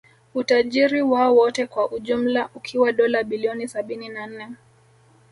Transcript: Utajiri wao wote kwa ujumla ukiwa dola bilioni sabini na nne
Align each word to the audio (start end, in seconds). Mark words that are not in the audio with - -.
Utajiri 0.33 1.01
wao 1.01 1.35
wote 1.35 1.67
kwa 1.67 1.91
ujumla 1.91 2.49
ukiwa 2.55 2.91
dola 2.91 3.23
bilioni 3.23 3.67
sabini 3.67 4.09
na 4.09 4.27
nne 4.27 4.47